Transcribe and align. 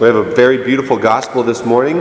We 0.00 0.06
have 0.06 0.16
a 0.16 0.22
very 0.22 0.64
beautiful 0.64 0.96
gospel 0.96 1.42
this 1.42 1.66
morning, 1.66 1.98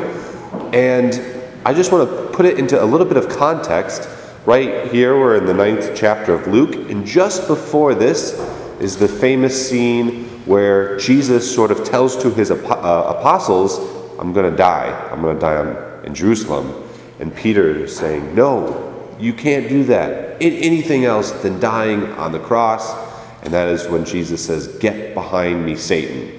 and 0.74 1.22
I 1.66 1.74
just 1.74 1.92
want 1.92 2.10
to 2.10 2.28
put 2.28 2.46
it 2.46 2.58
into 2.58 2.82
a 2.82 2.86
little 2.86 3.06
bit 3.06 3.18
of 3.18 3.28
context. 3.28 4.08
Right 4.46 4.90
here, 4.90 5.20
we're 5.20 5.36
in 5.36 5.46
the 5.46 5.54
ninth 5.54 5.92
chapter 5.98 6.34
of 6.34 6.48
Luke, 6.48 6.90
and 6.90 7.06
just 7.06 7.46
before 7.46 7.94
this 7.94 8.40
is 8.80 8.96
the 8.96 9.10
famous 9.10 9.70
scene 9.70 10.30
where 10.46 10.98
Jesus 10.98 11.54
sort 11.54 11.72
of 11.72 11.84
tells 11.84 12.16
to 12.24 12.30
his 12.30 12.52
uh, 12.52 12.56
apostles, 12.56 13.80
I'm 14.18 14.32
going 14.32 14.50
to 14.50 14.58
die. 14.58 15.10
I'm 15.12 15.22
going 15.22 15.36
to 15.36 15.42
die 15.42 16.04
in 16.06 16.16
Jerusalem. 16.16 16.90
And 17.20 17.36
Peter 17.36 17.70
is 17.70 17.94
saying, 17.94 18.34
No, 18.34 19.14
you 19.20 19.34
can't 19.34 19.68
do 19.68 19.84
that. 19.84 20.42
Anything 20.42 21.04
else 21.04 21.32
than 21.32 21.60
dying 21.60 22.06
on 22.14 22.32
the 22.32 22.40
cross. 22.40 22.96
And 23.44 23.54
that 23.54 23.68
is 23.68 23.90
when 23.90 24.06
Jesus 24.06 24.46
says, 24.46 24.70
Get 24.78 25.14
behind 25.14 25.66
me, 25.66 25.76
Satan. 25.76 26.39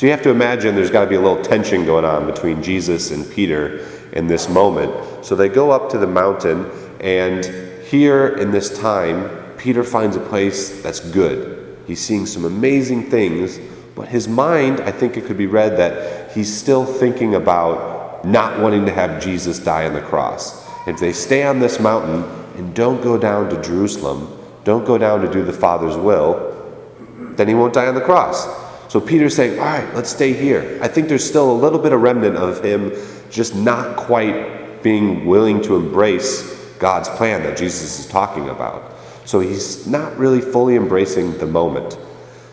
So 0.00 0.06
you 0.06 0.12
have 0.12 0.22
to 0.22 0.30
imagine 0.30 0.74
there's 0.74 0.90
got 0.90 1.04
to 1.04 1.10
be 1.10 1.16
a 1.16 1.20
little 1.20 1.44
tension 1.44 1.84
going 1.84 2.06
on 2.06 2.24
between 2.24 2.62
Jesus 2.62 3.10
and 3.10 3.30
Peter 3.30 3.86
in 4.14 4.28
this 4.28 4.48
moment. 4.48 5.22
So 5.22 5.36
they 5.36 5.50
go 5.50 5.70
up 5.70 5.90
to 5.90 5.98
the 5.98 6.06
mountain, 6.06 6.70
and 7.00 7.44
here 7.84 8.28
in 8.28 8.50
this 8.50 8.80
time, 8.80 9.28
Peter 9.58 9.84
finds 9.84 10.16
a 10.16 10.20
place 10.20 10.80
that's 10.80 11.00
good. 11.00 11.76
He's 11.86 12.00
seeing 12.00 12.24
some 12.24 12.46
amazing 12.46 13.10
things, 13.10 13.60
but 13.94 14.08
his 14.08 14.26
mind, 14.26 14.80
I 14.80 14.90
think 14.90 15.18
it 15.18 15.26
could 15.26 15.36
be 15.36 15.46
read 15.46 15.76
that 15.76 16.32
he's 16.32 16.50
still 16.50 16.86
thinking 16.86 17.34
about 17.34 18.24
not 18.24 18.58
wanting 18.58 18.86
to 18.86 18.92
have 18.92 19.22
Jesus 19.22 19.58
die 19.58 19.84
on 19.84 19.92
the 19.92 20.00
cross. 20.00 20.66
If 20.86 20.98
they 20.98 21.12
stay 21.12 21.42
on 21.42 21.58
this 21.58 21.78
mountain 21.78 22.24
and 22.56 22.74
don't 22.74 23.02
go 23.02 23.18
down 23.18 23.50
to 23.50 23.60
Jerusalem, 23.60 24.34
don't 24.64 24.86
go 24.86 24.96
down 24.96 25.20
to 25.20 25.30
do 25.30 25.44
the 25.44 25.52
Father's 25.52 25.98
will, 25.98 26.56
then 27.36 27.48
he 27.48 27.54
won't 27.54 27.74
die 27.74 27.86
on 27.86 27.94
the 27.94 28.00
cross. 28.00 28.69
So 28.90 29.00
Peter's 29.00 29.36
saying, 29.36 29.56
All 29.60 29.66
right, 29.66 29.94
let's 29.94 30.10
stay 30.10 30.32
here. 30.32 30.76
I 30.82 30.88
think 30.88 31.06
there's 31.06 31.24
still 31.24 31.52
a 31.52 31.54
little 31.54 31.78
bit 31.78 31.92
of 31.92 32.02
remnant 32.02 32.34
of 32.34 32.64
him 32.64 32.92
just 33.30 33.54
not 33.54 33.96
quite 33.96 34.82
being 34.82 35.26
willing 35.26 35.62
to 35.62 35.76
embrace 35.76 36.56
God's 36.80 37.08
plan 37.10 37.44
that 37.44 37.56
Jesus 37.56 38.00
is 38.00 38.06
talking 38.08 38.48
about. 38.48 38.92
So 39.26 39.38
he's 39.38 39.86
not 39.86 40.18
really 40.18 40.40
fully 40.40 40.74
embracing 40.74 41.38
the 41.38 41.46
moment. 41.46 41.96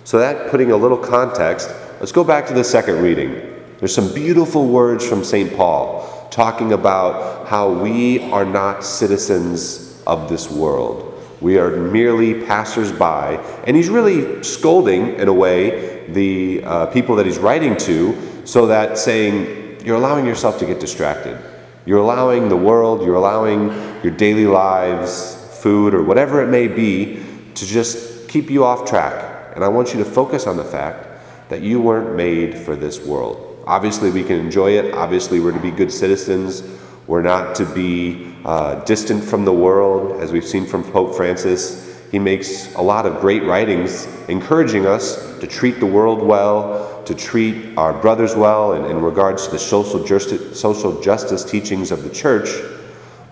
So, 0.04 0.20
that 0.20 0.52
putting 0.52 0.70
a 0.70 0.78
little 0.78 1.00
context, 1.00 1.72
let's 2.00 2.12
go 2.12 2.24
back 2.24 2.46
to 2.50 2.54
the 2.54 2.64
second 2.64 3.02
reading. 3.02 3.32
There's 3.80 3.96
some 3.96 4.14
beautiful 4.14 4.68
words 4.68 5.08
from 5.08 5.24
St. 5.24 5.58
Paul 5.58 6.28
talking 6.30 6.74
about 6.74 7.48
how 7.48 7.72
we 7.72 8.22
are 8.32 8.46
not 8.46 8.84
citizens 8.84 10.04
of 10.06 10.30
this 10.30 10.52
world. 10.52 11.20
We 11.42 11.58
are 11.58 11.72
merely 11.72 12.46
passersby. 12.46 13.40
And 13.66 13.76
he's 13.76 13.90
really 13.90 14.44
scolding, 14.44 15.16
in 15.16 15.28
a 15.28 15.34
way, 15.34 15.97
the 16.14 16.64
uh, 16.64 16.86
people 16.88 17.16
that 17.16 17.26
he's 17.26 17.38
writing 17.38 17.78
to 17.78 18.16
so 18.46 18.68
that 18.68 18.98
saying, 18.98 19.86
you're 19.86 19.98
allowing 19.98 20.26
yourself 20.26 20.60
to 20.60 20.66
get 20.66 20.80
distracted. 20.80 21.38
You're 21.86 22.00
allowing 22.00 22.50
the 22.50 22.58
world, 22.58 23.06
you're 23.06 23.16
allowing 23.16 23.70
your 24.04 24.12
daily 24.12 24.46
lives, 24.46 25.36
food, 25.62 25.94
or 25.94 26.04
whatever 26.04 26.44
it 26.44 26.48
may 26.48 26.68
be, 26.68 27.24
to 27.56 27.66
just 27.66 28.28
keep 28.28 28.50
you 28.50 28.66
off 28.66 28.88
track. 28.88 29.54
And 29.56 29.64
I 29.64 29.70
want 29.70 29.94
you 29.94 30.00
to 30.00 30.06
focus 30.06 30.48
on 30.48 30.58
the 30.58 30.64
fact 30.64 31.08
that 31.50 31.62
you 31.62 31.80
weren't 31.80 32.16
made 32.16 32.58
for 32.58 32.76
this 32.76 33.06
world. 33.06 33.64
Obviously, 33.66 34.12
we 34.12 34.24
can 34.24 34.38
enjoy 34.38 34.72
it. 34.72 34.94
Obviously, 34.94 35.40
we're 35.40 35.54
to 35.54 35.60
be 35.60 35.72
good 35.72 35.92
citizens. 35.92 36.64
We're 37.08 37.22
not 37.22 37.56
to 37.56 37.66
be 37.66 38.34
uh, 38.44 38.84
distant 38.84 39.24
from 39.24 39.46
the 39.46 39.54
world, 39.54 40.22
as 40.22 40.32
we've 40.34 40.46
seen 40.46 40.66
from 40.66 40.84
Pope 40.84 41.16
Francis. 41.16 41.87
He 42.12 42.20
makes 42.20 42.74
a 42.76 42.82
lot 42.82 43.06
of 43.06 43.20
great 43.20 43.44
writings 43.44 44.06
encouraging 44.30 44.86
us 44.86 45.40
to 45.40 45.48
treat 45.48 45.80
the 45.80 45.86
world 45.86 46.22
well, 46.22 47.04
to 47.04 47.14
treat 47.14 47.78
our 47.78 47.94
brothers 47.94 48.36
well 48.36 48.74
in, 48.74 48.86
in 48.86 49.02
regards 49.02 49.46
to 49.46 49.52
the 49.52 49.60
social 49.60 50.04
justice, 50.04 50.60
social 50.60 51.02
justice 51.02 51.44
teachings 51.44 51.92
of 51.92 52.04
the 52.04 52.10
church. 52.10 52.50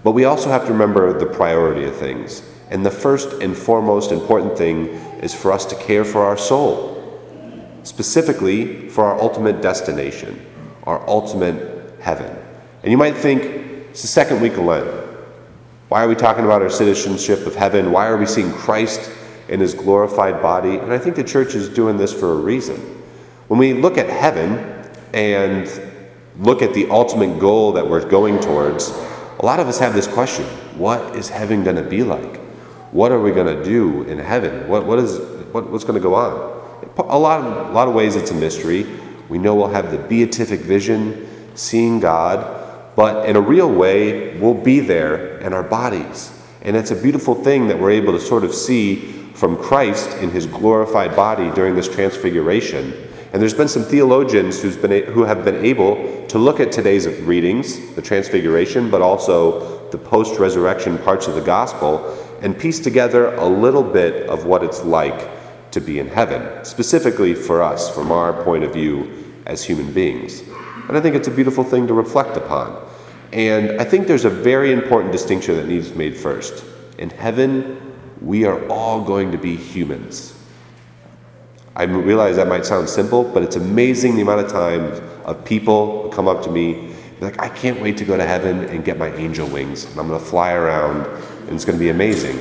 But 0.03 0.11
we 0.11 0.25
also 0.25 0.49
have 0.49 0.65
to 0.65 0.71
remember 0.71 1.17
the 1.17 1.25
priority 1.25 1.85
of 1.85 1.95
things. 1.95 2.43
And 2.69 2.85
the 2.85 2.91
first 2.91 3.41
and 3.41 3.55
foremost 3.55 4.11
important 4.11 4.57
thing 4.57 4.87
is 5.21 5.33
for 5.33 5.51
us 5.51 5.65
to 5.65 5.75
care 5.75 6.03
for 6.03 6.23
our 6.23 6.37
soul, 6.37 7.19
specifically 7.83 8.89
for 8.89 9.05
our 9.05 9.19
ultimate 9.19 9.61
destination, 9.61 10.45
our 10.83 11.07
ultimate 11.07 11.97
heaven. 12.01 12.35
And 12.83 12.91
you 12.91 12.97
might 12.97 13.15
think, 13.15 13.43
it's 13.89 14.01
the 14.01 14.07
second 14.07 14.41
week 14.41 14.53
of 14.53 14.59
Lent. 14.59 15.04
Why 15.95 16.03
are 16.03 16.09
we 16.09 16.15
talking 16.15 16.43
about 16.43 16.61
our 16.61 16.69
citizenship 16.69 17.47
of 17.47 17.55
heaven? 17.55 17.93
Why 17.93 18.07
are 18.07 18.17
we 18.17 18.25
seeing 18.25 18.51
Christ 18.51 19.09
in 19.47 19.61
his 19.61 19.73
glorified 19.73 20.41
body? 20.41 20.75
And 20.75 20.91
I 20.91 20.97
think 20.97 21.15
the 21.15 21.23
church 21.23 21.55
is 21.55 21.69
doing 21.69 21.95
this 21.95 22.11
for 22.11 22.33
a 22.33 22.35
reason. 22.35 22.75
When 23.47 23.57
we 23.57 23.71
look 23.71 23.97
at 23.97 24.09
heaven 24.09 24.91
and 25.13 25.71
look 26.37 26.61
at 26.61 26.73
the 26.73 26.89
ultimate 26.89 27.39
goal 27.39 27.71
that 27.71 27.89
we're 27.89 28.05
going 28.09 28.41
towards, 28.41 28.89
a 28.89 29.45
lot 29.45 29.61
of 29.61 29.69
us 29.69 29.79
have 29.79 29.93
this 29.93 30.05
question 30.05 30.43
what 30.77 31.15
is 31.15 31.29
heaven 31.29 31.63
going 31.63 31.77
to 31.77 31.89
be 31.89 32.03
like? 32.03 32.41
What 32.91 33.13
are 33.13 33.21
we 33.21 33.31
going 33.31 33.55
to 33.55 33.63
do 33.63 34.03
in 34.03 34.19
heaven? 34.19 34.67
What, 34.67 34.85
what 34.85 34.99
is, 34.99 35.17
what, 35.53 35.71
what's 35.71 35.85
going 35.85 35.95
to 35.95 36.01
go 36.01 36.13
on? 36.13 36.33
A 37.07 37.17
lot, 37.17 37.39
of, 37.39 37.69
a 37.69 37.71
lot 37.71 37.87
of 37.87 37.93
ways 37.93 38.17
it's 38.17 38.31
a 38.31 38.35
mystery. 38.35 38.85
We 39.29 39.37
know 39.37 39.55
we'll 39.55 39.69
have 39.69 39.91
the 39.91 39.97
beatific 39.97 40.59
vision, 40.59 41.25
seeing 41.55 42.01
God. 42.01 42.64
But 42.95 43.27
in 43.27 43.35
a 43.35 43.41
real 43.41 43.71
way, 43.71 44.37
we'll 44.37 44.53
be 44.53 44.79
there 44.79 45.37
in 45.39 45.53
our 45.53 45.63
bodies. 45.63 46.31
And 46.61 46.75
it's 46.75 46.91
a 46.91 46.95
beautiful 46.95 47.35
thing 47.35 47.67
that 47.67 47.79
we're 47.79 47.91
able 47.91 48.13
to 48.13 48.19
sort 48.19 48.43
of 48.43 48.53
see 48.53 49.11
from 49.33 49.57
Christ 49.57 50.17
in 50.17 50.31
his 50.31 50.45
glorified 50.45 51.15
body 51.15 51.51
during 51.51 51.75
this 51.75 51.89
transfiguration. 51.89 52.93
And 53.33 53.41
there's 53.41 53.53
been 53.53 53.67
some 53.67 53.83
theologians 53.83 54.61
who's 54.61 54.77
been, 54.77 55.11
who 55.11 55.23
have 55.23 55.43
been 55.43 55.63
able 55.63 56.25
to 56.27 56.39
look 56.39 56.61
at 56.61 56.71
today's 56.71 57.05
readings, 57.19 57.93
the 57.95 58.01
transfiguration, 58.01 58.89
but 58.89 59.01
also 59.01 59.89
the 59.89 59.97
post 59.97 60.39
resurrection 60.39 60.97
parts 60.99 61.27
of 61.27 61.35
the 61.35 61.41
gospel, 61.41 62.17
and 62.41 62.57
piece 62.57 62.79
together 62.79 63.35
a 63.35 63.45
little 63.45 63.83
bit 63.83 64.29
of 64.29 64.45
what 64.45 64.63
it's 64.63 64.83
like 64.83 65.29
to 65.71 65.81
be 65.81 65.99
in 65.99 66.07
heaven, 66.07 66.63
specifically 66.63 67.35
for 67.35 67.61
us, 67.61 67.93
from 67.93 68.11
our 68.11 68.41
point 68.43 68.63
of 68.63 68.71
view 68.71 69.33
as 69.45 69.63
human 69.63 69.91
beings. 69.91 70.41
And 70.87 70.97
I 70.97 71.01
think 71.01 71.15
it's 71.15 71.27
a 71.27 71.31
beautiful 71.31 71.63
thing 71.63 71.87
to 71.87 71.93
reflect 71.93 72.37
upon. 72.37 72.87
And 73.31 73.81
I 73.81 73.83
think 73.83 74.07
there's 74.07 74.25
a 74.25 74.29
very 74.29 74.71
important 74.71 75.11
distinction 75.11 75.55
that 75.57 75.67
needs 75.67 75.93
made 75.93 76.15
first. 76.15 76.63
In 76.97 77.09
heaven, 77.09 77.93
we 78.21 78.45
are 78.45 78.67
all 78.69 79.03
going 79.03 79.31
to 79.31 79.37
be 79.37 79.55
humans. 79.55 80.33
I 81.75 81.83
realize 81.83 82.37
that 82.37 82.47
might 82.47 82.65
sound 82.65 82.87
simple, 82.87 83.23
but 83.23 83.43
it's 83.43 83.57
amazing 83.57 84.15
the 84.15 84.21
amount 84.21 84.45
of 84.45 84.51
times 84.51 85.01
of 85.25 85.43
people 85.43 86.03
who 86.03 86.09
come 86.09 86.27
up 86.27 86.43
to 86.43 86.51
me 86.51 86.95
like, 87.21 87.41
I 87.41 87.49
can't 87.49 87.81
wait 87.81 87.97
to 87.97 88.05
go 88.05 88.17
to 88.17 88.25
heaven 88.25 88.65
and 88.65 88.83
get 88.83 88.97
my 88.97 89.13
angel 89.15 89.47
wings. 89.47 89.85
And 89.85 89.99
I'm 89.99 90.07
going 90.07 90.19
to 90.19 90.25
fly 90.25 90.53
around, 90.53 91.05
and 91.47 91.51
it's 91.51 91.65
going 91.65 91.77
to 91.77 91.83
be 91.83 91.89
amazing. 91.89 92.39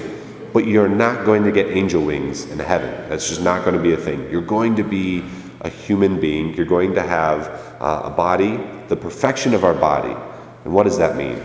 But 0.52 0.66
you're 0.66 0.88
not 0.88 1.24
going 1.24 1.44
to 1.44 1.52
get 1.52 1.68
angel 1.68 2.04
wings 2.04 2.46
in 2.50 2.58
heaven. 2.58 2.90
That's 3.08 3.28
just 3.28 3.42
not 3.42 3.64
going 3.64 3.76
to 3.76 3.82
be 3.82 3.92
a 3.92 3.96
thing. 3.96 4.28
You're 4.30 4.42
going 4.42 4.76
to 4.76 4.84
be 4.84 5.24
a 5.64 5.70
human 5.70 6.20
being. 6.20 6.54
You're 6.54 6.66
going 6.66 6.94
to 6.94 7.02
have 7.02 7.48
uh, 7.80 8.02
a 8.04 8.10
body, 8.10 8.60
the 8.88 8.96
perfection 8.96 9.54
of 9.54 9.64
our 9.64 9.74
body. 9.74 10.14
And 10.64 10.72
what 10.72 10.84
does 10.84 10.98
that 10.98 11.16
mean? 11.16 11.42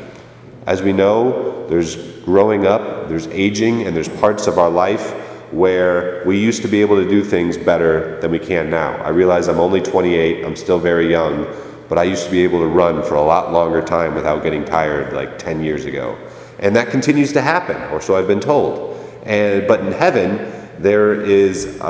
As 0.68 0.84
we 0.84 0.94
know, 0.94 1.68
there's 1.68 1.96
growing 2.20 2.68
up, 2.68 3.10
there's 3.10 3.28
aging, 3.28 3.88
and 3.88 3.96
there's 3.96 4.10
parts 4.10 4.46
of 4.46 4.60
our 4.60 4.70
life 4.70 5.14
where 5.52 6.22
we 6.26 6.38
used 6.38 6.62
to 6.62 6.68
be 6.68 6.82
able 6.82 6.98
to 6.98 7.10
do 7.10 7.24
things 7.24 7.58
better 7.58 8.20
than 8.20 8.30
we 8.30 8.40
can 8.40 8.70
now. 8.70 8.94
I 8.98 9.10
realize 9.10 9.48
I'm 9.48 9.60
only 9.60 9.82
28, 9.82 10.46
I'm 10.46 10.56
still 10.56 10.80
very 10.80 11.10
young, 11.10 11.48
but 11.88 11.98
I 11.98 12.04
used 12.04 12.26
to 12.26 12.32
be 12.32 12.44
able 12.44 12.60
to 12.60 12.68
run 12.68 13.02
for 13.02 13.16
a 13.16 13.22
lot 13.22 13.52
longer 13.52 13.82
time 13.82 14.14
without 14.14 14.44
getting 14.44 14.64
tired 14.64 15.14
like 15.14 15.40
10 15.40 15.64
years 15.64 15.86
ago. 15.86 16.18
And 16.60 16.76
that 16.76 16.90
continues 16.90 17.34
to 17.34 17.42
happen, 17.42 17.78
or 17.92 18.02
so 18.02 18.16
I've 18.16 18.28
been 18.28 18.42
told. 18.42 18.96
And, 19.24 19.68
but 19.68 19.80
in 19.80 19.92
heaven, 19.92 20.52
there 20.78 21.20
is 21.20 21.80
a, 21.80 21.84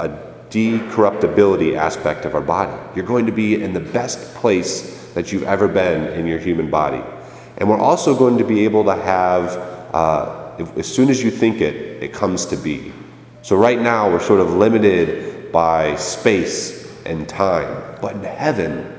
a 0.00 0.25
decorruptibility 0.50 1.76
aspect 1.76 2.24
of 2.24 2.34
our 2.34 2.40
body. 2.40 2.72
You're 2.94 3.06
going 3.06 3.26
to 3.26 3.32
be 3.32 3.62
in 3.62 3.72
the 3.72 3.80
best 3.80 4.34
place 4.34 5.12
that 5.14 5.32
you've 5.32 5.44
ever 5.44 5.68
been 5.68 6.12
in 6.12 6.26
your 6.26 6.38
human 6.38 6.70
body. 6.70 7.02
And 7.58 7.68
we're 7.68 7.78
also 7.80 8.16
going 8.16 8.38
to 8.38 8.44
be 8.44 8.64
able 8.64 8.84
to 8.84 8.94
have, 8.94 9.56
uh, 9.94 10.54
if, 10.58 10.76
as 10.76 10.86
soon 10.86 11.08
as 11.08 11.22
you 11.22 11.30
think 11.30 11.60
it, 11.60 12.02
it 12.02 12.12
comes 12.12 12.46
to 12.46 12.56
be. 12.56 12.92
So 13.42 13.56
right 13.56 13.80
now, 13.80 14.10
we're 14.10 14.20
sort 14.20 14.40
of 14.40 14.52
limited 14.52 15.52
by 15.52 15.96
space 15.96 16.86
and 17.06 17.28
time. 17.28 17.98
But 18.02 18.16
in 18.16 18.24
heaven, 18.24 18.92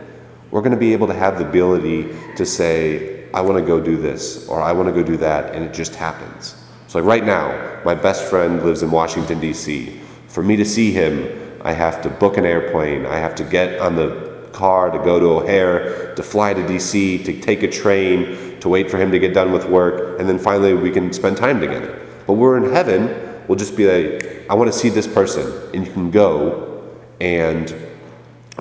we're 0.50 0.62
going 0.62 0.72
to 0.72 0.78
be 0.78 0.94
able 0.94 1.08
to 1.08 1.14
have 1.14 1.38
the 1.38 1.48
ability 1.48 2.16
to 2.36 2.46
say, 2.46 3.30
I 3.34 3.42
want 3.42 3.58
to 3.58 3.66
go 3.66 3.80
do 3.80 3.98
this, 3.98 4.48
or 4.48 4.62
I 4.62 4.72
want 4.72 4.88
to 4.88 4.94
go 4.94 5.04
do 5.04 5.18
that, 5.18 5.54
and 5.54 5.64
it 5.64 5.74
just 5.74 5.96
happens. 5.96 6.56
So, 6.88 7.00
like 7.00 7.08
right 7.08 7.26
now, 7.26 7.82
my 7.84 7.94
best 7.94 8.24
friend 8.24 8.64
lives 8.64 8.82
in 8.82 8.90
Washington, 8.90 9.40
D.C. 9.40 10.00
For 10.38 10.44
me 10.44 10.56
to 10.58 10.66
see 10.66 10.92
him, 10.92 11.28
I 11.64 11.72
have 11.74 12.04
to 12.04 12.12
book 12.12 12.38
an 12.38 12.46
airplane. 12.46 13.08
I 13.08 13.18
have 13.18 13.34
to 13.38 13.44
get 13.44 13.80
on 13.80 13.96
the 13.96 14.48
car 14.54 14.92
to 14.92 15.00
go 15.00 15.20
to 15.20 15.26
O'Hare, 15.26 16.14
to 16.14 16.22
fly 16.22 16.54
to 16.54 16.62
DC, 16.62 17.26
to 17.26 17.42
take 17.42 17.64
a 17.64 17.68
train, 17.68 18.60
to 18.60 18.70
wait 18.70 18.92
for 18.92 19.00
him 19.00 19.10
to 19.10 19.18
get 19.18 19.34
done 19.34 19.52
with 19.52 19.66
work, 19.66 20.20
and 20.20 20.30
then 20.30 20.38
finally 20.38 20.76
we 20.76 20.92
can 20.92 21.12
spend 21.12 21.38
time 21.38 21.60
together. 21.60 22.06
But 22.28 22.34
we're 22.34 22.64
in 22.64 22.72
heaven, 22.72 23.42
we'll 23.48 23.58
just 23.58 23.76
be 23.76 23.88
like, 23.88 24.48
I 24.48 24.54
want 24.54 24.72
to 24.72 24.78
see 24.78 24.90
this 24.90 25.08
person, 25.08 25.52
and 25.74 25.88
you 25.88 25.92
can 25.92 26.12
go 26.12 26.88
and 27.20 27.76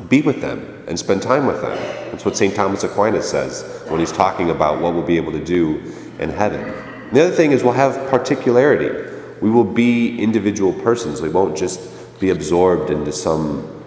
be 0.08 0.22
with 0.22 0.40
them 0.40 0.82
and 0.88 0.98
spend 0.98 1.20
time 1.20 1.44
with 1.44 1.60
them. 1.60 1.76
That's 2.10 2.24
what 2.24 2.38
St. 2.38 2.54
Thomas 2.54 2.84
Aquinas 2.84 3.30
says 3.30 3.82
when 3.88 4.00
he's 4.00 4.12
talking 4.12 4.48
about 4.48 4.80
what 4.80 4.94
we'll 4.94 5.04
be 5.04 5.18
able 5.18 5.32
to 5.32 5.44
do 5.44 5.92
in 6.20 6.30
heaven. 6.30 6.72
The 7.12 7.26
other 7.26 7.36
thing 7.36 7.52
is 7.52 7.62
we'll 7.62 7.74
have 7.74 8.08
particularity. 8.08 9.12
We 9.40 9.50
will 9.50 9.64
be 9.64 10.18
individual 10.18 10.72
persons. 10.72 11.20
We 11.20 11.28
won't 11.28 11.56
just 11.56 12.20
be 12.20 12.30
absorbed 12.30 12.90
into 12.90 13.12
some 13.12 13.82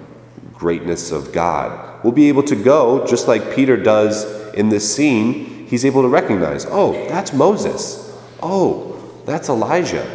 greatness 0.54 1.12
of 1.12 1.32
God. 1.32 2.04
We'll 2.04 2.14
be 2.14 2.30
able 2.30 2.44
to 2.44 2.56
go, 2.56 3.06
just 3.08 3.28
like 3.28 3.56
Peter 3.56 3.76
does 3.78 4.54
in 4.54 4.70
this 4.70 4.96
scene, 4.96 5.68
he's 5.68 5.86
able 5.86 6.02
to 6.02 6.08
recognize, 6.08 6.66
oh, 6.70 6.94
that's 7.08 7.34
Moses. 7.34 8.18
Oh, 8.42 9.22
that's 9.26 9.50
Elijah. 9.50 10.08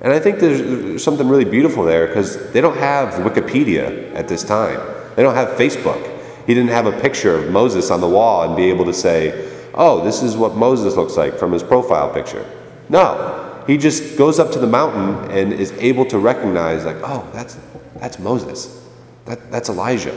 And 0.00 0.12
I 0.12 0.18
think 0.18 0.40
there's 0.40 1.02
something 1.02 1.28
really 1.28 1.44
beautiful 1.44 1.84
there 1.84 2.06
because 2.08 2.50
they 2.52 2.60
don't 2.60 2.76
have 2.76 3.14
Wikipedia 3.24 4.14
at 4.14 4.28
this 4.28 4.42
time. 4.42 4.80
They 5.14 5.22
don't 5.22 5.34
have 5.34 5.50
Facebook. 5.50 6.08
He 6.46 6.54
didn't 6.54 6.70
have 6.70 6.86
a 6.86 7.00
picture 7.00 7.36
of 7.36 7.52
Moses 7.52 7.90
on 7.90 8.00
the 8.00 8.08
wall 8.08 8.42
and 8.42 8.56
be 8.56 8.64
able 8.64 8.84
to 8.86 8.94
say, 8.94 9.48
oh, 9.74 10.04
this 10.04 10.22
is 10.22 10.36
what 10.36 10.56
Moses 10.56 10.96
looks 10.96 11.16
like 11.16 11.38
from 11.38 11.52
his 11.52 11.62
profile 11.62 12.12
picture. 12.12 12.44
No, 12.88 13.51
he 13.66 13.76
just 13.76 14.16
goes 14.18 14.38
up 14.38 14.50
to 14.52 14.58
the 14.58 14.66
mountain 14.66 15.30
and 15.30 15.52
is 15.52 15.72
able 15.72 16.04
to 16.06 16.18
recognize, 16.18 16.84
like, 16.84 16.96
oh, 17.02 17.28
that's, 17.32 17.58
that's 17.96 18.18
Moses. 18.18 18.84
That, 19.24 19.50
that's 19.50 19.68
Elijah. 19.68 20.16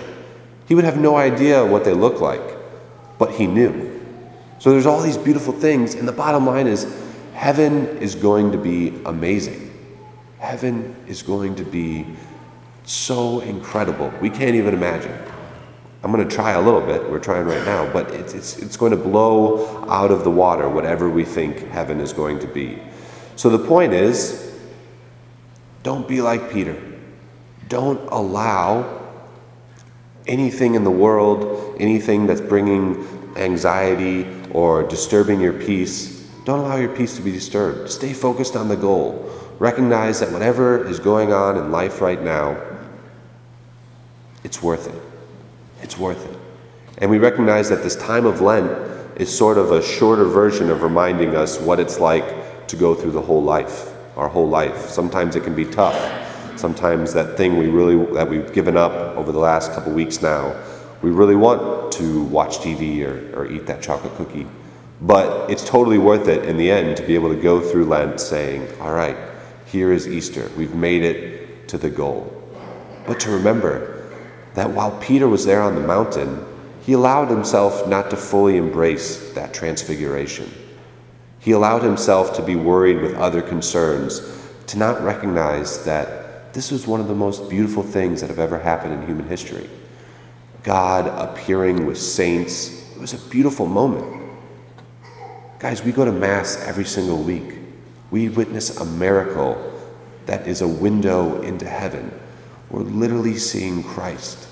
He 0.67 0.75
would 0.75 0.83
have 0.83 0.99
no 0.99 1.15
idea 1.15 1.63
what 1.65 1.85
they 1.85 1.93
look 1.93 2.21
like, 2.21 2.41
but 3.19 3.31
he 3.31 3.45
knew. 3.45 3.91
So 4.59 4.71
there's 4.71 4.85
all 4.85 5.01
these 5.01 5.17
beautiful 5.17 5.53
things, 5.53 5.93
and 5.93 6.07
the 6.07 6.11
bottom 6.11 6.45
line 6.45 6.65
is 6.65 6.91
heaven 7.33 7.97
is 7.97 8.15
going 8.15 8.51
to 8.51 8.57
be 8.57 8.93
amazing. 9.05 9.71
Heaven 10.39 10.95
is 11.07 11.21
going 11.21 11.55
to 11.55 11.63
be 11.63 12.05
so 12.85 13.41
incredible. 13.41 14.11
We 14.21 14.29
can't 14.29 14.55
even 14.55 14.73
imagine. 14.73 15.15
I'm 16.03 16.11
going 16.11 16.27
to 16.27 16.35
try 16.35 16.51
a 16.51 16.61
little 16.61 16.81
bit. 16.81 17.09
We're 17.09 17.19
trying 17.19 17.45
right 17.45 17.65
now, 17.65 17.91
but 17.91 18.11
it's, 18.11 18.33
it's, 18.33 18.59
it's 18.59 18.77
going 18.77 18.91
to 18.91 18.97
blow 18.97 19.87
out 19.89 20.11
of 20.11 20.23
the 20.23 20.31
water 20.31 20.69
whatever 20.69 21.09
we 21.09 21.25
think 21.25 21.67
heaven 21.69 21.99
is 21.99 22.13
going 22.13 22.39
to 22.39 22.47
be. 22.47 22.79
So 23.35 23.49
the 23.49 23.59
point 23.59 23.93
is 23.93 24.59
don't 25.83 26.07
be 26.07 26.21
like 26.21 26.51
Peter. 26.51 26.81
Don't 27.67 28.01
allow 28.11 29.03
anything 30.27 30.75
in 30.75 30.83
the 30.83 30.91
world, 30.91 31.75
anything 31.79 32.25
that's 32.25 32.41
bringing 32.41 33.07
anxiety 33.35 34.25
or 34.51 34.83
disturbing 34.83 35.39
your 35.39 35.53
peace, 35.53 36.15
don't 36.45 36.59
allow 36.59 36.75
your 36.77 36.95
peace 36.95 37.15
to 37.15 37.21
be 37.21 37.31
disturbed. 37.31 37.89
Stay 37.89 38.13
focused 38.13 38.55
on 38.55 38.67
the 38.67 38.75
goal. 38.75 39.29
Recognize 39.57 40.19
that 40.19 40.31
whatever 40.31 40.87
is 40.87 40.99
going 40.99 41.33
on 41.33 41.57
in 41.57 41.71
life 41.71 42.01
right 42.01 42.21
now, 42.21 42.55
it's 44.43 44.61
worth 44.61 44.87
it. 44.87 45.01
It's 45.81 45.97
worth 45.97 46.29
it. 46.29 46.37
And 46.99 47.09
we 47.09 47.17
recognize 47.17 47.67
that 47.69 47.81
this 47.83 47.95
time 47.95 48.25
of 48.25 48.41
Lent 48.41 48.71
is 49.19 49.35
sort 49.35 49.57
of 49.57 49.71
a 49.71 49.81
shorter 49.81 50.25
version 50.25 50.69
of 50.69 50.83
reminding 50.83 51.35
us 51.35 51.59
what 51.59 51.79
it's 51.79 51.99
like 51.99 52.44
to 52.67 52.75
go 52.75 52.95
through 52.95 53.11
the 53.11 53.21
whole 53.21 53.43
life, 53.43 53.93
our 54.17 54.27
whole 54.27 54.47
life. 54.47 54.89
Sometimes 54.89 55.35
it 55.35 55.43
can 55.43 55.55
be 55.55 55.65
tough. 55.65 55.95
Sometimes 56.57 57.13
that 57.13 57.37
thing 57.37 57.57
we 57.57 57.67
really 57.67 58.13
that 58.13 58.29
we've 58.29 58.51
given 58.53 58.77
up 58.77 58.91
over 59.17 59.31
the 59.31 59.39
last 59.39 59.71
couple 59.73 59.93
weeks 59.93 60.21
now, 60.21 60.55
we 61.01 61.11
really 61.11 61.35
want 61.35 61.91
to 61.93 62.23
watch 62.25 62.57
TV 62.57 63.05
or, 63.05 63.39
or 63.39 63.51
eat 63.51 63.65
that 63.65 63.81
chocolate 63.81 64.15
cookie. 64.15 64.47
But 65.01 65.49
it's 65.49 65.67
totally 65.67 65.97
worth 65.97 66.27
it 66.27 66.45
in 66.45 66.57
the 66.57 66.71
end 66.71 66.97
to 66.97 67.03
be 67.03 67.15
able 67.15 67.29
to 67.29 67.41
go 67.41 67.59
through 67.59 67.85
Lent 67.85 68.19
saying, 68.19 68.67
all 68.79 68.93
right, 68.93 69.17
here 69.65 69.91
is 69.91 70.07
Easter. 70.07 70.49
We've 70.57 70.73
made 70.73 71.03
it 71.03 71.67
to 71.69 71.77
the 71.77 71.89
goal. 71.89 72.31
But 73.05 73.19
to 73.21 73.31
remember 73.31 74.09
that 74.53 74.69
while 74.69 74.97
Peter 74.99 75.27
was 75.27 75.45
there 75.45 75.61
on 75.61 75.75
the 75.75 75.81
mountain, 75.81 76.45
he 76.81 76.93
allowed 76.93 77.29
himself 77.29 77.87
not 77.87 78.09
to 78.11 78.17
fully 78.17 78.57
embrace 78.57 79.33
that 79.33 79.53
transfiguration. 79.53 80.51
He 81.45 81.51
allowed 81.51 81.83
himself 81.83 82.35
to 82.37 82.41
be 82.41 82.55
worried 82.55 83.03
with 83.03 83.13
other 83.13 83.39
concerns, 83.39 84.19
to 84.65 84.79
not 84.79 85.03
recognize 85.03 85.85
that 85.85 86.51
this 86.55 86.71
was 86.71 86.87
one 86.87 86.99
of 86.99 87.07
the 87.07 87.13
most 87.13 87.51
beautiful 87.51 87.83
things 87.83 88.21
that 88.21 88.31
have 88.31 88.39
ever 88.39 88.57
happened 88.57 88.95
in 88.95 89.05
human 89.05 89.27
history. 89.27 89.69
God 90.63 91.05
appearing 91.05 91.85
with 91.85 91.99
saints, 91.99 92.91
it 92.95 92.99
was 92.99 93.13
a 93.13 93.29
beautiful 93.29 93.67
moment. 93.67 94.23
Guys, 95.59 95.83
we 95.83 95.91
go 95.91 96.03
to 96.03 96.11
Mass 96.11 96.65
every 96.65 96.83
single 96.83 97.21
week. 97.21 97.59
We 98.09 98.29
witness 98.29 98.75
a 98.77 98.85
miracle 98.85 99.71
that 100.25 100.47
is 100.47 100.63
a 100.63 100.67
window 100.67 101.43
into 101.43 101.67
heaven. 101.67 102.11
We're 102.71 102.81
literally 102.81 103.37
seeing 103.37 103.83
Christ. 103.83 104.47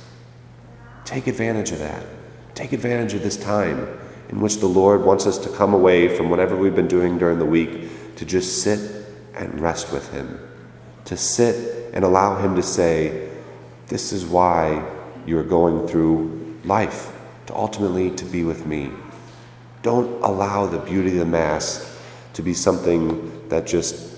Take 1.05 1.25
advantage 1.25 1.71
of 1.71 1.79
that. 1.79 2.05
Take 2.53 2.71
advantage 2.71 3.15
of 3.15 3.23
this 3.23 3.35
time 3.35 3.97
in 4.29 4.39
which 4.39 4.57
the 4.57 4.67
Lord 4.67 5.03
wants 5.03 5.27
us 5.27 5.37
to 5.39 5.49
come 5.49 5.73
away 5.73 6.15
from 6.15 6.29
whatever 6.29 6.55
we've 6.55 6.75
been 6.75 6.87
doing 6.87 7.17
during 7.17 7.39
the 7.39 7.45
week 7.45 8.15
to 8.15 8.25
just 8.25 8.63
sit 8.63 9.05
and 9.35 9.59
rest 9.59 9.91
with 9.91 10.11
Him. 10.11 10.39
To 11.05 11.17
sit 11.17 11.91
and 11.93 12.03
allow 12.03 12.37
Him 12.37 12.55
to 12.55 12.63
say, 12.63 13.29
This 13.87 14.11
is 14.11 14.25
why 14.25 14.85
you're 15.25 15.43
going 15.43 15.87
through 15.87 16.59
life, 16.63 17.11
to 17.47 17.55
ultimately 17.55 18.11
to 18.11 18.25
be 18.25 18.43
with 18.43 18.65
me. 18.65 18.91
Don't 19.81 20.23
allow 20.23 20.65
the 20.65 20.79
beauty 20.79 21.09
of 21.09 21.17
the 21.17 21.25
Mass 21.25 21.99
to 22.33 22.41
be 22.41 22.53
something 22.53 23.47
that 23.49 23.67
just 23.67 24.17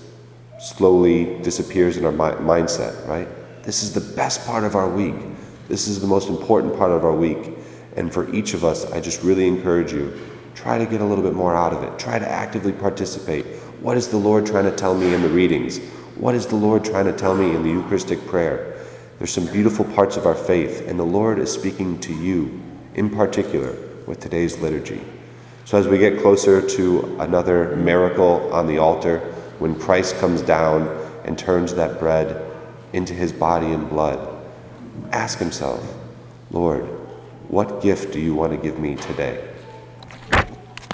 slowly 0.58 1.38
disappears 1.42 1.96
in 1.96 2.04
our 2.04 2.12
mi- 2.12 2.38
mindset, 2.40 3.06
right? 3.06 3.28
This 3.62 3.82
is 3.82 3.92
the 3.92 4.14
best 4.14 4.46
part 4.46 4.64
of 4.64 4.74
our 4.74 4.88
week. 4.88 5.14
This 5.68 5.88
is 5.88 6.00
the 6.00 6.06
most 6.06 6.28
important 6.28 6.76
part 6.78 6.92
of 6.92 7.04
our 7.04 7.14
week. 7.14 7.55
And 7.96 8.12
for 8.12 8.32
each 8.34 8.54
of 8.54 8.64
us, 8.64 8.90
I 8.92 9.00
just 9.00 9.22
really 9.22 9.46
encourage 9.46 9.92
you 9.92 10.12
try 10.54 10.78
to 10.78 10.86
get 10.86 11.00
a 11.00 11.04
little 11.04 11.24
bit 11.24 11.34
more 11.34 11.54
out 11.54 11.72
of 11.72 11.82
it. 11.82 11.98
Try 11.98 12.18
to 12.18 12.28
actively 12.28 12.72
participate. 12.72 13.44
What 13.80 13.96
is 13.96 14.08
the 14.08 14.16
Lord 14.16 14.46
trying 14.46 14.64
to 14.64 14.74
tell 14.74 14.94
me 14.94 15.14
in 15.14 15.22
the 15.22 15.28
readings? 15.28 15.78
What 16.16 16.34
is 16.34 16.46
the 16.46 16.56
Lord 16.56 16.84
trying 16.84 17.04
to 17.06 17.12
tell 17.12 17.34
me 17.34 17.54
in 17.54 17.62
the 17.62 17.70
Eucharistic 17.70 18.26
prayer? 18.26 18.76
There's 19.18 19.30
some 19.30 19.46
beautiful 19.46 19.84
parts 19.84 20.16
of 20.16 20.26
our 20.26 20.34
faith, 20.34 20.86
and 20.88 20.98
the 20.98 21.04
Lord 21.04 21.38
is 21.38 21.52
speaking 21.52 21.98
to 22.00 22.14
you 22.14 22.60
in 22.94 23.10
particular 23.10 23.74
with 24.06 24.20
today's 24.20 24.58
liturgy. 24.58 25.00
So, 25.64 25.78
as 25.78 25.88
we 25.88 25.98
get 25.98 26.20
closer 26.20 26.66
to 26.66 27.16
another 27.20 27.76
miracle 27.76 28.52
on 28.52 28.66
the 28.66 28.78
altar, 28.78 29.18
when 29.58 29.78
Christ 29.78 30.16
comes 30.18 30.42
down 30.42 30.86
and 31.24 31.38
turns 31.38 31.74
that 31.74 31.98
bread 31.98 32.50
into 32.92 33.14
his 33.14 33.32
body 33.32 33.66
and 33.66 33.88
blood, 33.88 34.42
ask 35.12 35.38
himself, 35.38 35.94
Lord, 36.50 36.88
what 37.48 37.82
gift 37.82 38.12
do 38.12 38.20
you 38.20 38.34
want 38.34 38.52
to 38.52 38.58
give 38.58 38.78
me 38.78 38.96
today? 38.96 39.55